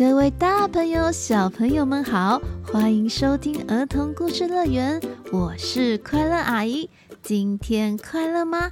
[0.00, 4.98] 各位大朋友、小朋友们好，欢迎收听儿童故事乐园，
[5.30, 6.88] 我是快乐阿姨。
[7.20, 8.70] 今天快乐吗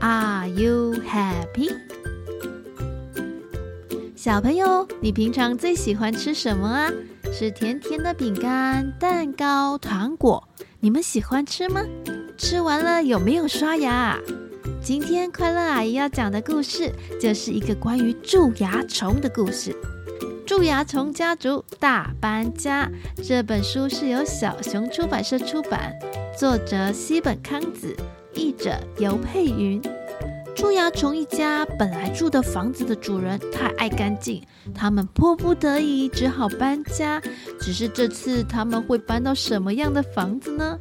[0.00, 1.72] ？Are you happy？
[4.16, 6.90] 小朋友，你平常最喜欢吃什么啊？
[7.32, 10.42] 是甜甜的饼干、蛋糕、糖果，
[10.80, 11.84] 你们喜欢吃吗？
[12.36, 14.18] 吃完了有没有刷牙？
[14.82, 19.72] 今天快乐阿姨要讲的故事，就是一个关于蛀牙虫的故事。
[20.46, 22.86] 蛀牙虫家族大搬家
[23.22, 25.94] 这本书是由小熊出版社出版，
[26.38, 27.96] 作者西本康子，
[28.34, 29.80] 译者游佩云。
[30.54, 34.42] 蛀牙虫一家本来住的房子的主人太爱干净，
[34.74, 37.22] 他们迫不得已只好搬家。
[37.58, 40.78] 只是这次他们会搬到什么样的房子呢？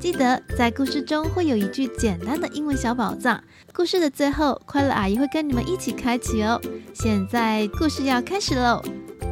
[0.00, 3.42] 记得在故事中会有一句简单的英文小宝藏。
[3.74, 6.60] 故事的最后，快乐阿姨会跟你们一起开启哦。
[6.94, 8.80] 现在故事要开始喽，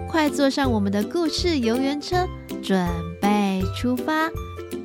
[0.08, 2.26] 快坐上我们的故事游园车，
[2.62, 2.88] 准
[3.22, 4.28] 备出发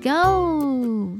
[0.03, 1.17] ，Go！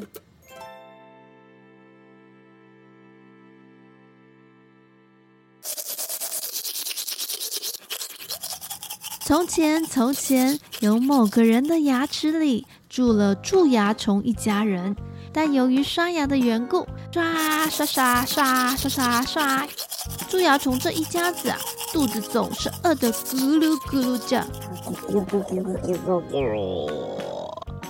[9.22, 12.68] 从前，从前有某个人的牙齿里。
[12.92, 14.94] 住了蛀牙虫一家人，
[15.32, 19.66] 但由于刷牙的缘故，刷刷刷刷刷刷刷，
[20.28, 21.58] 蛀牙虫这一家子啊，
[21.94, 24.44] 肚子总是饿得咕噜咕噜叫，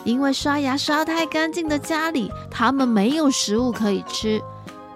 [0.03, 4.39] 因为刷牙刷太干净的家里，他们没有食物可以吃。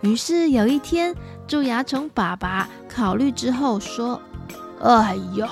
[0.02, 1.16] 于是有一天，
[1.48, 4.22] 蛀牙虫爸爸考虑之后说
[4.84, 5.48] ：“哎呦，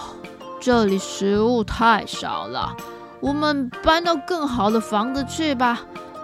[0.59, 2.77] 这里食物太少了。”
[3.23, 5.79] 我们搬到更好的房子去吧，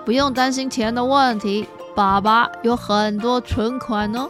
[0.06, 1.66] 不用担心钱的问题。
[1.96, 4.30] 爸爸有很多存款哦。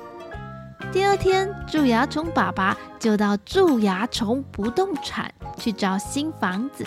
[0.91, 6.85] 第二天，蛀牙虫爸爸就到蛀牙虫不动产去找新房子。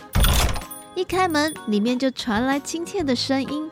[0.95, 3.69] 一开门，里面就传来亲切的声音：“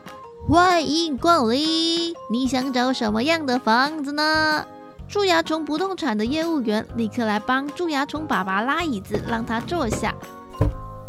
[0.51, 4.67] 欢迎光临，你想找什么样的房子呢？”
[5.07, 10.13] 蛀牙虫不动产的业务员立刻来帮蛀牙虫爸爸拉椅子，让他坐下。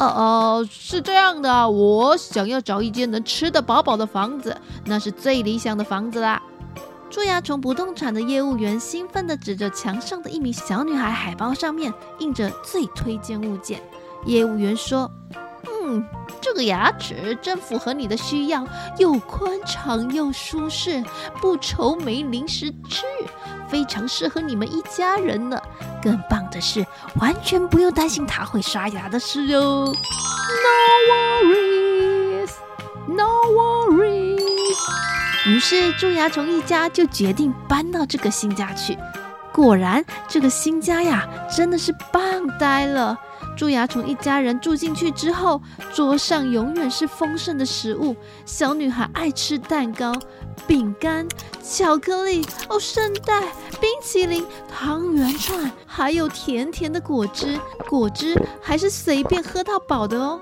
[0.02, 6.42] 哦哦，是这样的，我想要找一间能吃得饱饱的房子，那是最理想的房子啦。
[7.08, 13.80] 蛀牙虫不动产的业务员兴奋地指着墙上的一名小女孩海报，上面印着最推荐物件。
[14.26, 15.08] 业务员说
[15.84, 16.04] ：“嗯，
[16.40, 18.66] 这个牙齿真符合你的需要，
[18.98, 21.04] 又宽敞又舒适，
[21.40, 23.04] 不愁没零食吃。”
[23.68, 25.60] 非常适合你们一家人呢。
[26.02, 29.86] 更棒的是，完全不用担心它会刷牙的事哦。
[30.64, 32.50] No worries,
[33.06, 34.42] no worries。
[35.46, 38.98] 于是蛀牙虫一家就决定搬到这个新家去。
[39.52, 42.22] 果然，这个新家呀，真的是棒
[42.58, 43.18] 呆了。
[43.56, 45.60] 蛀牙虫一家人住进去之后，
[45.94, 48.16] 桌上永远是丰盛的食物。
[48.44, 50.14] 小女孩爱吃蛋糕。
[50.66, 51.26] 饼干、
[51.62, 53.40] 巧克力、哦，圣代、
[53.80, 57.58] 冰淇淋、汤圆串，还有甜甜的果汁，
[57.88, 60.38] 果汁还是随便喝到饱的哦。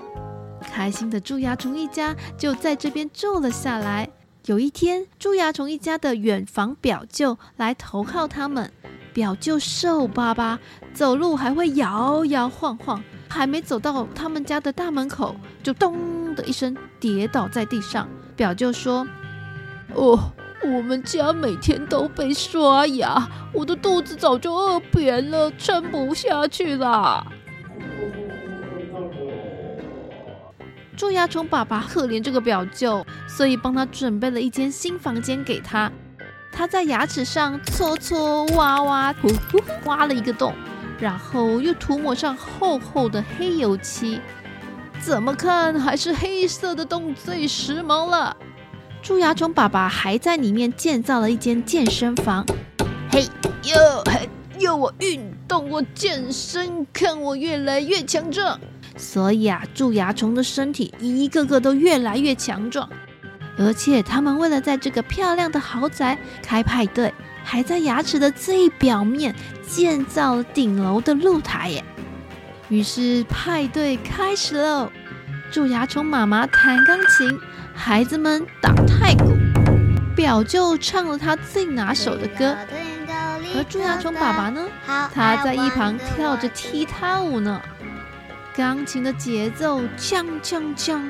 [0.61, 4.09] 开心的蛀牙虫一家就在这边住了下来。
[4.45, 8.71] 有一天，蛀牙虫一家的远房表舅来投靠他们。
[9.13, 10.59] 表舅瘦巴巴，
[10.93, 18.07] 走路还会摇摇晃晃，还没走到他们家的大门口，就咚的一声跌倒在地上。
[18.35, 19.07] 表舅说。
[19.93, 20.17] 哦，
[20.63, 27.27] 我们家每天都被刷牙，我的肚子早就饿扁了，撑不下去啦。
[30.95, 35.91] 蛀牙虫爸爸可怜这个表舅，所以帮他准备了一间新房间给他。
[36.51, 40.53] 他在牙齿上搓搓挖挖，呼呼挖了一个洞，
[40.99, 44.19] 然后又涂抹上厚厚的黑油漆。
[45.01, 48.35] 怎么看还是黑色的洞最时髦了。
[49.01, 52.45] 蛀牙虫爸爸还在里面建造了一间健身房，
[53.09, 53.23] 嘿
[53.63, 54.29] 哟嘿
[54.59, 58.59] 哟，我运动，我健身，看我越来越强壮。
[58.95, 62.87] 所以啊，蛀牙虫的身体一个个都越来越强壮，
[63.61, 67.13] 而且他们为了在这个漂亮的豪宅开派对，
[67.43, 69.35] 还在牙齿的最表面
[69.67, 71.83] 建造了顶楼的露台耶。
[72.69, 74.91] 于是派对开始喽，
[75.51, 77.39] 蛀牙虫妈妈弹钢琴。
[77.73, 79.35] 孩子们打太鼓，
[80.15, 82.55] 表舅唱了他最拿手的歌，
[83.55, 84.67] 而蛀牙虫爸爸呢，
[85.13, 87.59] 他在一旁跳着踢踏舞呢。
[88.55, 91.01] 钢琴的节奏锵锵锵，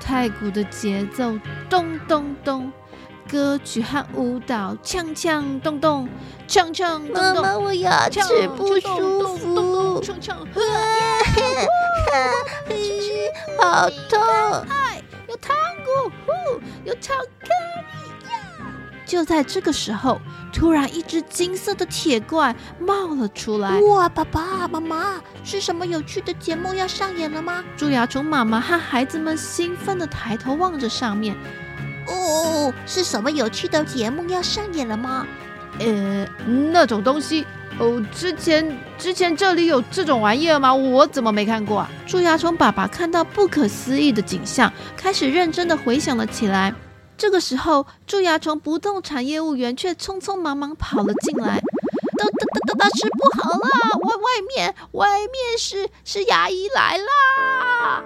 [0.00, 2.72] 太鼓的节奏咚咚咚，
[3.30, 6.08] 歌曲和舞蹈，锵锵咚咚，
[6.48, 7.14] 锵锵咚咚。
[7.14, 8.20] 妈妈，我牙齿
[8.56, 10.34] 不舒服，锵锵，
[13.60, 14.18] 好痛！
[15.28, 15.54] 有糖
[15.84, 16.32] 果，呼，
[16.84, 17.48] 有巧克
[18.02, 18.38] 力呀！
[19.04, 20.18] 就在这个时候，
[20.58, 23.80] 突然一只金色的铁怪冒了出来。
[23.82, 27.62] 哇，爸爸妈妈，是什么有趣的节目要上演了吗？
[27.76, 31.36] 蛀牙虫妈妈和孩子们兴奋地抬头望着上面。
[32.08, 35.24] 哦，是什么有趣的节目要上演了吗？
[35.78, 36.26] 呃，
[36.72, 37.46] 那种东西
[37.78, 40.74] 哦，之前之前这里有这种玩意儿吗？
[40.74, 41.90] 我怎么没看过啊？
[42.04, 46.74] 蛀牙虫爸爸看到不可思议的景象，开始认真的回想了起来。
[47.18, 51.60] 这个时候，蛀牙虫不动产业务员却匆匆忙忙跑了进来。
[52.16, 53.68] 大大大大大事不好了！
[54.02, 54.22] 外外
[54.54, 58.02] 面外面是是牙医来啦！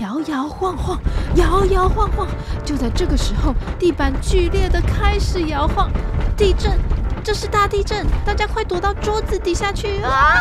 [0.00, 0.98] 摇摇晃晃，
[1.36, 2.26] 摇摇晃晃。
[2.64, 5.88] 就在这个时候，地板剧烈的开始摇晃，
[6.36, 6.76] 地震！
[7.22, 8.04] 这是大地震！
[8.24, 10.34] 大家快躲到桌子底下去啊！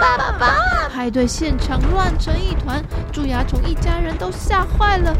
[0.00, 0.88] 爸爸爸！
[0.88, 2.80] 派对现场乱成一团，
[3.12, 5.16] 蛀牙虫一家人都吓坏了。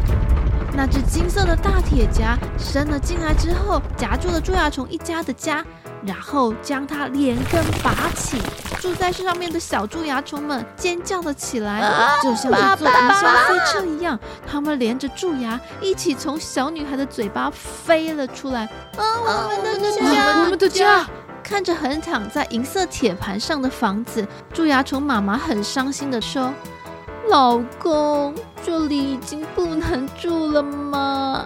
[0.73, 5.63] 那只金色的大铁夹伸了进来之后，夹住了蛀牙虫一家的家。
[6.03, 8.41] 然后将它连根拔起，
[8.79, 11.79] 住在上面的小蛀牙虫们尖叫了起来，
[12.23, 18.63] 就像是坐云霄飞车一样，它们连着蛀牙一起从小女孩的嘴巴飞了出来。
[18.97, 21.05] 啊，我们的家，我们的家！
[21.43, 26.51] 看着横躺在银色铁盘上的房子，蛀牙虫妈妈很伤心地说
[27.29, 28.33] ：“老公，
[28.63, 31.45] 这里已经不能住了吗？”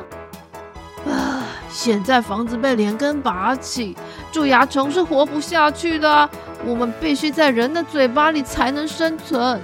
[1.07, 3.95] 啊， 现在房子被连根拔起。
[4.31, 6.29] 蛀牙虫是活不下去的，
[6.65, 9.61] 我们必须在人的嘴巴里才能生存。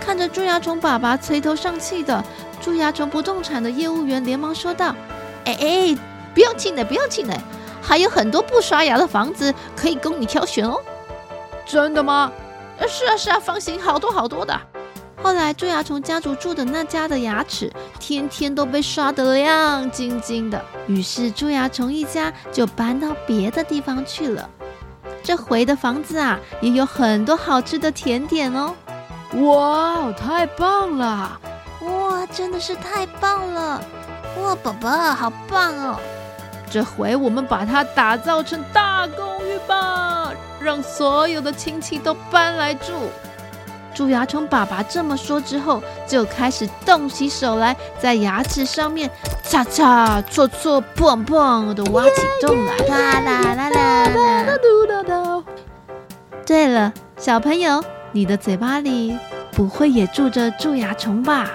[0.00, 2.22] 看着蛀牙虫爸爸垂头丧气的，
[2.60, 4.94] 蛀牙虫不动产的业务员连忙说道
[5.46, 5.96] ：“哎哎，
[6.34, 7.38] 不要气馁，不要气馁，
[7.80, 10.80] 还有很多不刷牙的房子可以供你挑选哦。”
[11.64, 12.32] 真的吗？
[12.88, 14.60] 是啊是啊，放心，好多好多的。
[15.22, 20.60] 后来，蛀牙虫家族住的那家的牙齿，天天都被刷得亮晶晶的。
[20.88, 24.50] 于是，蛀牙虫一家就搬到别的地方去了。
[25.22, 28.74] 这回的房子啊，也有很多好吃的甜点哦。
[29.34, 31.40] 哇，太棒了！
[31.82, 33.80] 哇，真的是太棒了！
[34.40, 36.00] 哇，宝宝，好棒哦！
[36.68, 42.92] 这回我们把它打造成大公寓吧，让所有的亲戚都搬来住。
[43.94, 49.10] 蛀牙虫爸爸这么说之后，就开始动起手来，在牙齿上面
[49.42, 52.76] 擦擦、搓搓、碰碰的挖起洞来。
[52.88, 55.44] 啦啦啦啦啦啦啦！
[56.44, 59.16] 对了，小朋友，你的嘴巴里
[59.52, 61.50] 不会也住着蛀牙虫吧？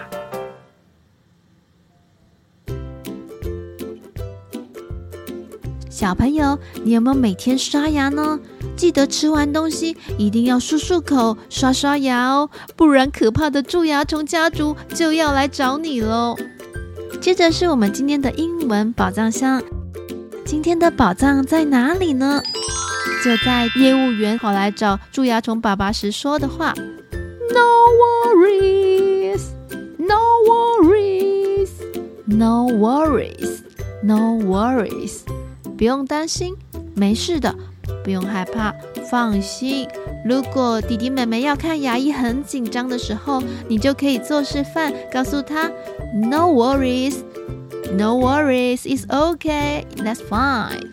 [5.90, 8.40] 小朋友，你有没有每天刷牙呢？
[8.78, 16.38] 记得吃完东西一定要漱漱口、刷刷牙哦，不然可怕的蛀牙虫家族就要来找你喽。
[17.20, 19.62] 接着是我们今天的英文宝藏箱，
[20.46, 22.42] 今天的宝藏在哪里呢？
[23.26, 26.74] 就在业务员跑来找蛀牙虫爸爸时说的话
[27.52, 27.66] ：“No
[28.36, 29.42] worries,
[29.98, 31.70] no worries,
[32.26, 33.62] no worries,
[34.04, 35.22] no worries。”
[35.78, 36.56] 不用担心，
[36.96, 37.56] 没事的。
[38.08, 38.74] 不用害怕，
[39.12, 39.86] 放心。
[40.24, 45.70] 如果弟弟妹妹要看牙医很紧张的时候，你就可以做示范，告诉他
[46.16, 47.16] ：“No worries,
[47.98, 50.88] no worries, it's okay, that's fine。”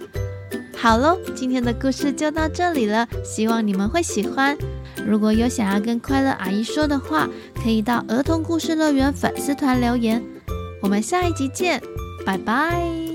[0.76, 4.58] 好喽，今天的故事就到这里了，希望你们会喜欢。
[5.06, 7.28] 如果有想要跟快乐阿姨说的话，
[7.62, 10.20] 可以到儿童故事乐园粉丝团留言。
[10.82, 11.80] 我们下一集见，
[12.26, 13.13] 拜拜。